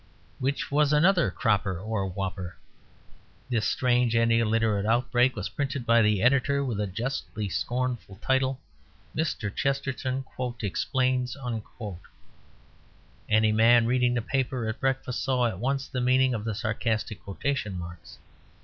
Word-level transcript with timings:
Which 0.39 0.71
was 0.71 0.91
another 0.91 1.29
cropper 1.29 1.77
or 1.79 2.07
whopper. 2.07 2.55
This 3.51 3.67
strange 3.67 4.15
and 4.15 4.31
illiterate 4.31 4.83
outbreak 4.87 5.35
was 5.35 5.49
printed 5.49 5.85
by 5.85 6.01
the 6.01 6.23
editor 6.23 6.63
with 6.65 6.79
the 6.79 6.87
justly 6.87 7.47
scornful 7.49 8.15
title, 8.15 8.59
"Mr. 9.15 9.55
Chesterton 9.55 10.25
'Explains'?" 10.63 11.37
Any 13.29 13.51
man 13.51 13.85
reading 13.85 14.15
the 14.15 14.23
paper 14.23 14.67
at 14.67 14.79
breakfast 14.79 15.23
saw 15.23 15.45
at 15.45 15.59
once 15.59 15.87
the 15.87 16.01
meaning 16.01 16.33
of 16.33 16.45
the 16.45 16.55
sarcastic 16.55 17.23
quotation 17.23 17.77
marks. 17.77 18.17